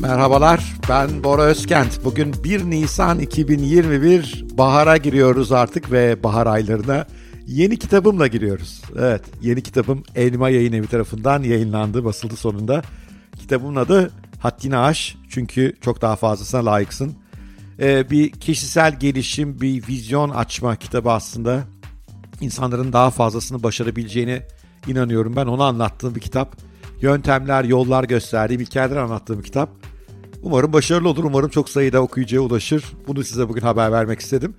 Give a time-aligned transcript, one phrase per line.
[0.00, 2.04] Merhabalar, ben Bora Özkent.
[2.04, 7.06] Bugün 1 Nisan 2021, bahara giriyoruz artık ve bahar aylarına
[7.46, 8.82] yeni kitabımla giriyoruz.
[8.98, 12.82] Evet, yeni kitabım Elma Yayın Evi tarafından yayınlandı, basıldı sonunda.
[13.38, 17.14] Kitabımın adı Haddini Aş, çünkü çok daha fazlasına layıksın.
[17.80, 21.64] Ee, bir kişisel gelişim, bir vizyon açma kitabı aslında.
[22.40, 24.46] İnsanların daha fazlasını başarabileceğine
[24.86, 25.46] inanıyorum ben.
[25.46, 26.56] Onu anlattığım bir kitap.
[27.00, 29.89] Yöntemler, yollar gösterdiğim, hikayeler anlattığım kitap.
[30.42, 31.24] Umarım başarılı olur.
[31.24, 32.84] Umarım çok sayıda okuyucuya ulaşır.
[33.06, 34.54] Bunu size bugün haber vermek istedim.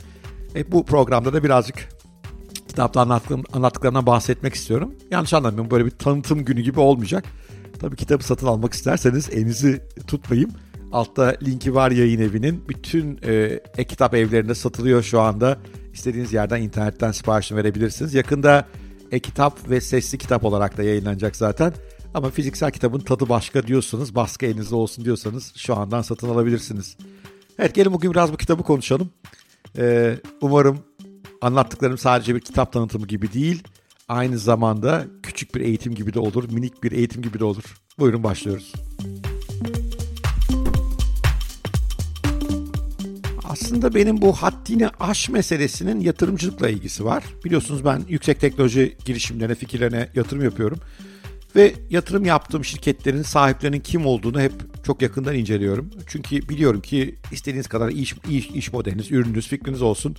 [0.55, 1.89] E, bu programda da birazcık
[2.67, 4.95] kitapta anlattığım, anlattıklarından bahsetmek istiyorum.
[5.12, 7.25] Yanlış anlamayın böyle bir tanıtım günü gibi olmayacak.
[7.80, 10.52] Tabii kitabı satın almak isterseniz elinizi tutmayayım.
[10.92, 12.64] Altta linki var yayın evinin.
[12.70, 15.58] Bütün e, e-kitap evlerinde satılıyor şu anda.
[15.94, 18.14] İstediğiniz yerden internetten siparişini verebilirsiniz.
[18.14, 18.66] Yakında
[19.12, 21.73] e-kitap ve sesli kitap olarak da yayınlanacak zaten.
[22.14, 26.98] Ama fiziksel kitabın tadı başka diyorsanız, baskı elinizde olsun diyorsanız şu andan satın alabilirsiniz.
[27.59, 29.09] Evet gelin bugün biraz bu kitabı konuşalım.
[29.78, 30.80] Ee, umarım
[31.42, 33.64] anlattıklarım sadece bir kitap tanıtımı gibi değil,
[34.08, 37.64] aynı zamanda küçük bir eğitim gibi de olur, minik bir eğitim gibi de olur.
[38.00, 38.73] Buyurun başlıyoruz.
[43.52, 47.23] Aslında benim bu haddini aş meselesinin yatırımcılıkla ilgisi var.
[47.45, 50.80] Biliyorsunuz ben yüksek teknoloji girişimlerine, fikirlerine yatırım yapıyorum.
[51.55, 54.53] Ve yatırım yaptığım şirketlerin sahiplerinin kim olduğunu hep
[54.85, 55.89] çok yakından inceliyorum.
[56.08, 60.15] Çünkü biliyorum ki istediğiniz kadar iş, iş, iş modeliniz, ürününüz, fikriniz olsun.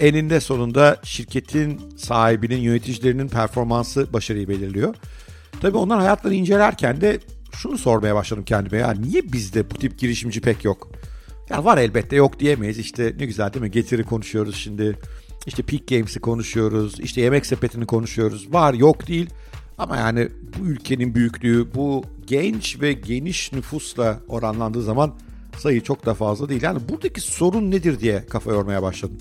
[0.00, 4.94] Eninde sonunda şirketin sahibinin, yöneticilerinin performansı başarıyı belirliyor.
[5.60, 7.20] Tabii onlar hayatlarını incelerken de
[7.52, 8.78] şunu sormaya başladım kendime.
[8.78, 10.92] Ya niye bizde bu tip girişimci pek yok?
[11.50, 12.78] Ya var elbette yok diyemeyiz.
[12.78, 13.70] İşte ne güzel değil mi?
[13.70, 14.98] Getiri konuşuyoruz şimdi.
[15.46, 17.00] İşte Peak Games'i konuşuyoruz.
[17.00, 18.52] İşte yemek sepetini konuşuyoruz.
[18.52, 19.30] Var yok değil.
[19.78, 20.28] Ama yani
[20.58, 25.14] bu ülkenin büyüklüğü bu genç ve geniş nüfusla oranlandığı zaman
[25.58, 26.62] sayı çok da fazla değil.
[26.62, 29.18] Yani buradaki sorun nedir diye kafa yormaya başladım.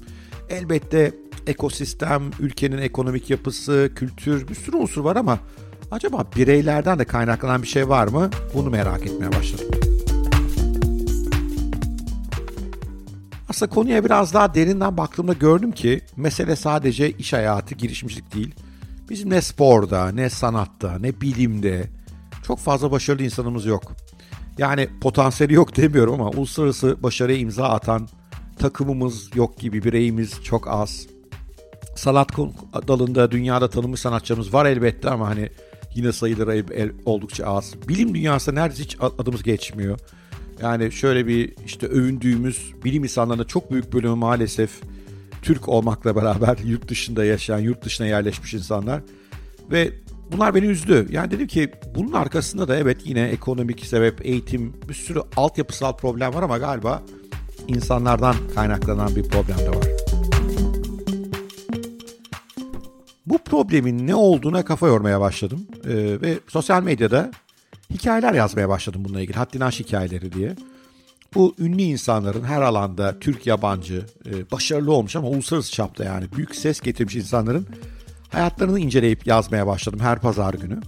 [0.50, 1.12] Elbette
[1.48, 5.40] ekosistem, ülkenin ekonomik yapısı, kültür bir sürü unsur var ama
[5.92, 8.30] acaba bireylerden de kaynaklanan bir şey var mı?
[8.54, 9.68] Bunu merak etmeye başladım.
[13.50, 18.56] Aslında konuya biraz daha derinden baktığımda gördüm ki mesele sadece iş hayatı, girişimcilik değil
[19.10, 21.90] Bizim ne sporda, ne sanatta, ne bilimde
[22.44, 23.92] çok fazla başarılı insanımız yok.
[24.58, 28.08] Yani potansiyeli yok demiyorum ama uluslararası başarıya imza atan
[28.60, 31.08] takımımız yok gibi bireyimiz çok az.
[31.96, 32.38] Sanat
[32.88, 35.50] dalında dünyada tanınmış sanatçımız var elbette ama hani
[35.96, 36.66] yine sayıları
[37.06, 37.74] oldukça az.
[37.88, 40.00] Bilim dünyasında neredeyse hiç adımız geçmiyor.
[40.62, 44.72] Yani şöyle bir işte övündüğümüz bilim insanlarında çok büyük bölümü maalesef
[45.42, 49.02] Türk olmakla beraber yurt dışında yaşayan, yurt dışına yerleşmiş insanlar.
[49.72, 49.92] Ve
[50.32, 51.08] bunlar beni üzdü.
[51.10, 56.34] Yani dedim ki bunun arkasında da evet yine ekonomik sebep, eğitim, bir sürü altyapısal problem
[56.34, 57.04] var ama galiba
[57.68, 59.86] insanlardan kaynaklanan bir problem de var.
[63.26, 67.32] Bu problemin ne olduğuna kafa yormaya başladım ee, ve sosyal medyada
[67.94, 69.38] hikayeler yazmaya başladım bununla ilgili.
[69.38, 70.56] Haddinaş hikayeleri diye.
[71.36, 76.56] Bu ünlü insanların her alanda Türk yabancı, e, başarılı olmuş ama uluslararası çapta yani büyük
[76.56, 77.68] ses getirmiş insanların
[78.30, 80.80] hayatlarını inceleyip yazmaya başladım her pazar günü.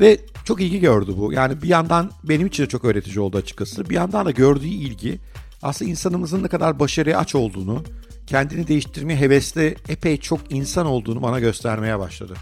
[0.00, 1.32] Ve çok ilgi gördü bu.
[1.32, 3.90] Yani bir yandan benim için de çok öğretici oldu açıkçası.
[3.90, 5.18] Bir yandan da gördüğü ilgi
[5.62, 7.82] aslında insanımızın ne kadar başarıya aç olduğunu,
[8.26, 12.34] kendini değiştirmeye hevesli epey çok insan olduğunu bana göstermeye başladı.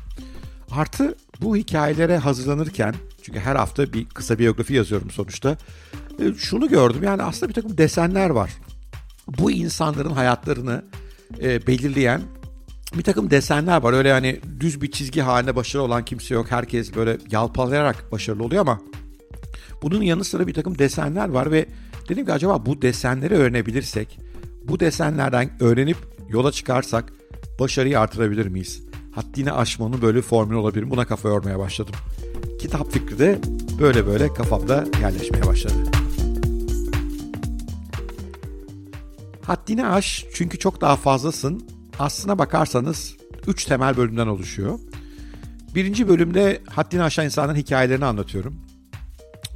[0.70, 5.56] Artı bu hikayelere hazırlanırken çünkü her hafta bir kısa biyografi yazıyorum sonuçta.
[6.18, 8.50] E, şunu gördüm yani aslında bir takım desenler var.
[9.38, 10.84] Bu insanların hayatlarını
[11.42, 12.22] e, belirleyen
[12.98, 13.92] bir takım desenler var.
[13.92, 16.50] Öyle yani düz bir çizgi halinde başarılı olan kimse yok.
[16.50, 18.80] Herkes böyle yalpalayarak başarılı oluyor ama
[19.82, 21.66] bunun yanı sıra bir takım desenler var ve
[22.08, 24.18] dedim ki acaba bu desenleri öğrenebilirsek,
[24.64, 25.96] bu desenlerden öğrenip
[26.28, 27.12] yola çıkarsak
[27.60, 28.82] başarıyı artırabilir miyiz?
[29.12, 30.90] Haddini aşmanın böyle formülü olabilir.
[30.90, 31.94] Buna kafa yormaya başladım.
[32.60, 33.38] Kitap fikri de
[33.80, 35.74] böyle böyle kafamda yerleşmeye başladı.
[39.42, 41.66] Haddini aş çünkü çok daha fazlasın.
[41.98, 43.16] Aslına bakarsanız
[43.46, 44.78] 3 temel bölümden oluşuyor.
[45.74, 48.54] Birinci bölümde haddini aşan insanların hikayelerini anlatıyorum.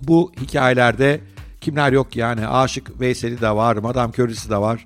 [0.03, 1.21] Bu hikayelerde
[1.61, 4.85] kimler yok yani Aşık Veysel'i de var, Madame Curry'si de var.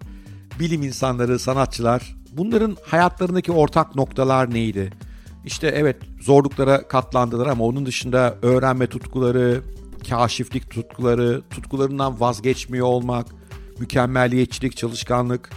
[0.61, 2.17] Bilim insanları, sanatçılar.
[2.33, 4.93] Bunların hayatlarındaki ortak noktalar neydi?
[5.45, 9.63] İşte evet zorluklara katlandılar ama onun dışında öğrenme tutkuları,
[10.11, 13.27] kaşiflik tutkuları, tutkularından vazgeçmiyor olmak,
[13.79, 15.51] mükemmelliyetçilik, çalışkanlık,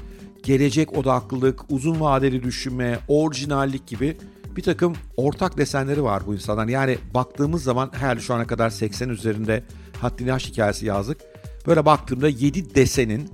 [0.44, 4.18] gelecek odaklılık, uzun vadeli düşünme, orijinallik gibi
[4.56, 6.68] bir takım ortak desenleri var bu insanlar.
[6.68, 9.64] Yani baktığımız zaman her şu ana kadar 80 üzerinde
[10.02, 11.18] haddini aş hikayesi yazdık.
[11.68, 13.30] Böyle baktığımda 7 desenin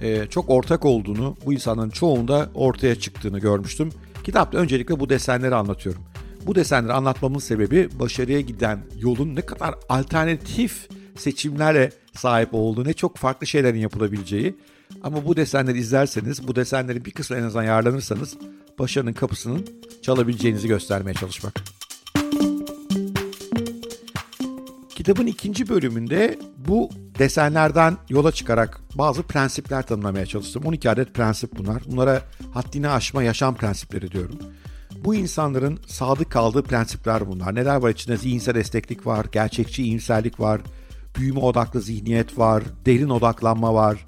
[0.00, 3.90] e, çok ortak olduğunu, bu insanların çoğunda ortaya çıktığını görmüştüm.
[4.24, 6.02] Kitapta öncelikle bu desenleri anlatıyorum.
[6.46, 13.16] Bu desenleri anlatmamın sebebi başarıya giden yolun ne kadar alternatif seçimlere sahip olduğu, ne çok
[13.16, 14.56] farklı şeylerin yapılabileceği.
[15.02, 18.36] Ama bu desenleri izlerseniz, bu desenlerin bir kısmı en azından yararlanırsanız
[18.78, 19.66] başarının kapısının
[20.02, 21.54] çalabileceğinizi göstermeye çalışmak.
[25.02, 30.62] Kitabın ikinci bölümünde bu desenlerden yola çıkarak bazı prensipler tanımlamaya çalıştım.
[30.64, 31.82] 12 adet prensip bunlar.
[31.86, 32.22] Bunlara
[32.54, 34.38] haddini aşma yaşam prensipleri diyorum.
[35.04, 37.54] Bu insanların sadık kaldığı prensipler bunlar.
[37.54, 38.16] Neler var içinde?
[38.16, 40.60] Zihinsel esneklik var, gerçekçi iyimserlik var,
[41.16, 44.06] büyüme odaklı zihniyet var, derin odaklanma var,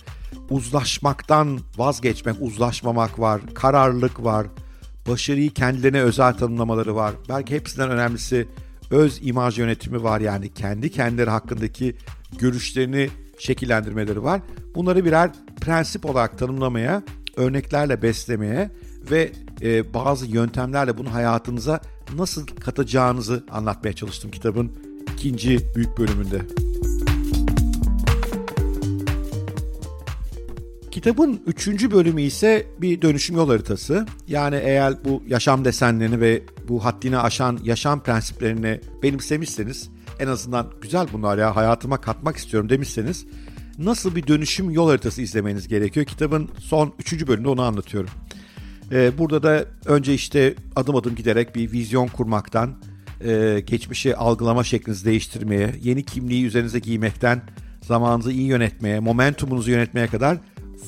[0.51, 4.47] uzlaşmaktan vazgeçmek, uzlaşmamak var, kararlılık var,
[5.09, 7.15] başarıyı kendilerine özel tanımlamaları var.
[7.29, 8.49] Belki hepsinden önemlisi
[8.91, 11.97] öz imaj yönetimi var yani kendi kendileri hakkındaki
[12.39, 14.41] görüşlerini şekillendirmeleri var.
[14.75, 17.03] Bunları birer prensip olarak tanımlamaya,
[17.37, 18.71] örneklerle beslemeye
[19.11, 19.33] ve
[19.63, 21.81] e, bazı yöntemlerle bunu hayatınıza
[22.17, 24.73] nasıl katacağınızı anlatmaya çalıştım kitabın
[25.15, 26.64] ikinci büyük bölümünde.
[30.95, 34.07] Kitabın üçüncü bölümü ise bir dönüşüm yol haritası.
[34.29, 41.07] Yani eğer bu yaşam desenlerini ve bu haddini aşan yaşam prensiplerini benimsemişseniz en azından güzel
[41.13, 43.27] bunlar ya hayatıma katmak istiyorum demişseniz
[43.79, 46.07] nasıl bir dönüşüm yol haritası izlemeniz gerekiyor.
[46.07, 48.11] Kitabın son üçüncü bölümünde onu anlatıyorum.
[48.93, 52.75] Ee, burada da önce işte adım adım giderek bir vizyon kurmaktan,
[53.25, 57.43] e, geçmişi algılama şeklinizi değiştirmeye, yeni kimliği üzerinize giymekten,
[57.83, 60.39] zamanınızı iyi yönetmeye, momentumunuzu yönetmeye kadar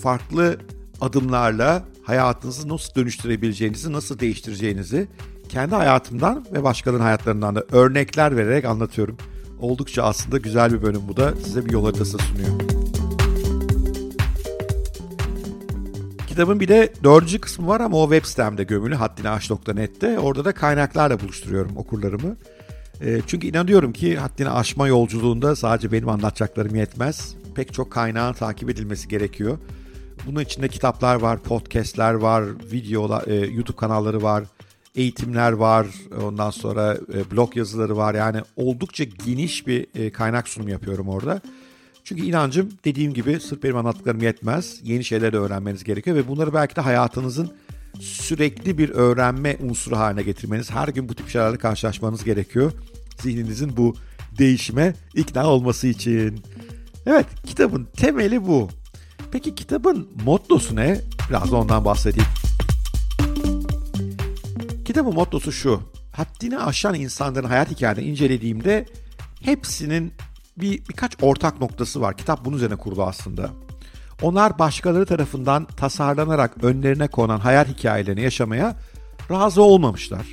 [0.03, 0.59] farklı
[1.01, 5.09] adımlarla hayatınızı nasıl dönüştürebileceğinizi, nasıl değiştireceğinizi
[5.49, 9.17] kendi hayatımdan ve başkalarının hayatlarından da örnekler vererek anlatıyorum.
[9.61, 12.61] Oldukça aslında güzel bir bölüm bu da size bir yol haritası sunuyor.
[16.29, 20.19] Kitabın bir de dördüncü kısmı var ama o web sitemde gömülü haddiniaş.net'te.
[20.19, 22.37] Orada da kaynaklarla buluşturuyorum okurlarımı.
[23.01, 27.35] E, çünkü inanıyorum ki haddini aşma yolculuğunda sadece benim anlatacaklarım yetmez.
[27.55, 29.59] Pek çok kaynağın takip edilmesi gerekiyor.
[30.27, 34.45] Bunun içinde kitaplar var, podcastler var, videolar, e, YouTube kanalları var,
[34.95, 35.87] eğitimler var,
[36.23, 38.15] ondan sonra e, blog yazıları var.
[38.15, 41.41] Yani oldukça geniş bir e, kaynak sunumu yapıyorum orada.
[42.05, 44.81] Çünkü inancım dediğim gibi sırf benim anlattıklarım yetmez.
[44.83, 47.53] Yeni şeyler de öğrenmeniz gerekiyor ve bunları belki de hayatınızın
[48.01, 52.73] sürekli bir öğrenme unsuru haline getirmeniz, her gün bu tip şeylerle karşılaşmanız gerekiyor.
[53.21, 53.95] Zihninizin bu
[54.39, 56.41] değişime ikna olması için.
[57.07, 58.69] Evet, kitabın temeli bu.
[59.37, 61.01] Peki kitabın mottosu ne?
[61.31, 62.29] Biraz da ondan bahsedeyim.
[64.85, 65.81] Kitabın mottosu şu.
[66.13, 68.87] Haddini aşan insanların hayat hikayelerini incelediğimde
[69.43, 70.13] hepsinin
[70.57, 72.17] bir birkaç ortak noktası var.
[72.17, 73.51] Kitap bunun üzerine kurdu aslında.
[74.23, 78.77] Onlar başkaları tarafından tasarlanarak önlerine konan hayat hikayelerini yaşamaya
[79.31, 80.27] razı olmamışlar.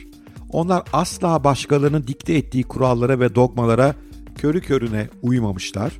[0.50, 3.96] Onlar asla başkalarının dikte ettiği kurallara ve dogmalara
[4.36, 5.94] körü körüne uymamışlar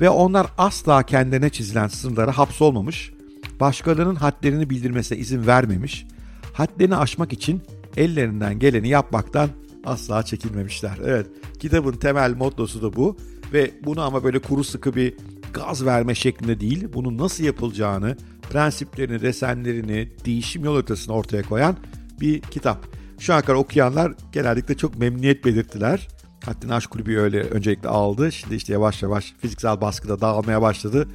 [0.00, 3.12] ve onlar asla kendilerine çizilen sınırlara hapsolmamış,
[3.60, 6.06] başkalarının hadlerini bildirmesine izin vermemiş,
[6.52, 7.62] hadlerini aşmak için
[7.96, 9.48] ellerinden geleni yapmaktan
[9.84, 10.98] asla çekinmemişler.
[11.04, 11.26] Evet,
[11.58, 13.16] kitabın temel mottosu da bu
[13.52, 15.14] ve bunu ama böyle kuru sıkı bir
[15.52, 18.16] gaz verme şeklinde değil, bunun nasıl yapılacağını,
[18.50, 21.76] prensiplerini, desenlerini, değişim yol haritasını ortaya koyan
[22.20, 22.86] bir kitap.
[23.18, 26.08] Şu ana kadar okuyanlar genellikle çok memnuniyet belirttiler.
[26.44, 28.32] Haddini Aşk Kulübü öyle öncelikle aldı.
[28.32, 31.08] Şimdi işte yavaş yavaş fiziksel baskıda dağılmaya başladı.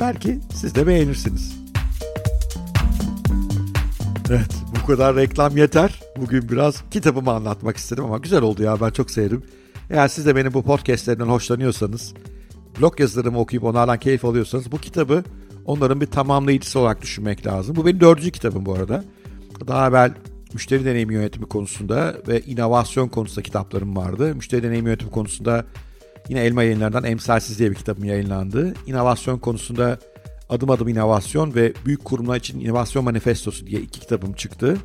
[0.00, 1.62] Belki siz de beğenirsiniz.
[4.30, 6.00] Evet bu kadar reklam yeter.
[6.16, 9.42] Bugün biraz kitabımı anlatmak istedim ama güzel oldu ya ben çok sevdim.
[9.90, 12.14] Eğer siz de benim bu podcastlerimden hoşlanıyorsanız,
[12.80, 15.24] blog yazılarımı okuyup onlardan keyif alıyorsanız bu kitabı
[15.64, 17.76] onların bir tamamlayıcısı olarak düşünmek lazım.
[17.76, 19.04] Bu benim dördüncü kitabım bu arada.
[19.66, 20.14] Daha evvel
[20.54, 24.34] müşteri deneyimi yönetimi konusunda ve inovasyon konusunda kitaplarım vardı.
[24.34, 25.64] Müşteri deneyimi yönetimi konusunda
[26.28, 28.74] yine Elma Yayınları'ndan Emsalsiz diye bir kitabım yayınlandı.
[28.86, 29.98] İnovasyon konusunda
[30.48, 34.76] Adım Adım İnovasyon ve Büyük Kurumlar için İnovasyon Manifestosu diye iki kitabım çıktı.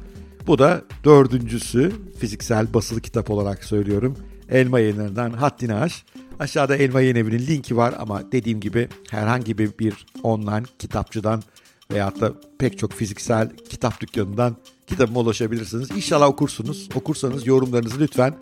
[0.48, 4.18] Bu da dördüncüsü fiziksel basılı kitap olarak söylüyorum.
[4.50, 6.06] Elma Yayınları'ndan Haddini Aş.
[6.40, 11.44] Aşağıda Elma Yayın Evi'nin linki var ama dediğim gibi herhangi bir, online kitapçıdan
[11.92, 14.58] veyahut da pek çok fiziksel kitap dükkanından
[14.88, 15.92] kitabıma ulaşabilirsiniz.
[15.92, 16.90] İnşallah okursunuz.
[16.96, 18.34] Okursanız yorumlarınızı lütfen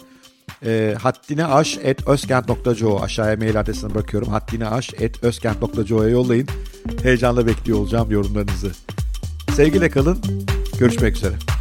[0.66, 4.30] e, haddiniaş.özkent.co aşağıya mail adresine bırakıyorum.
[4.30, 6.48] haddiniaş.özkent.co'ya yollayın.
[7.04, 8.72] Heyecanla bekliyor olacağım yorumlarınızı.
[9.56, 10.18] Sevgiyle kalın.
[10.80, 11.55] Görüşmek üzere.